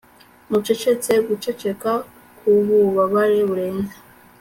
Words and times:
Mucecetse 0.49 1.13
guceceka 1.27 1.91
kububabare 2.37 3.39
burenze 3.49 3.95